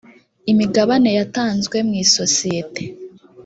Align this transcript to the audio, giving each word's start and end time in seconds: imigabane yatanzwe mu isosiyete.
imigabane 0.51 1.09
yatanzwe 1.17 1.77
mu 1.87 1.93
isosiyete. 2.03 2.83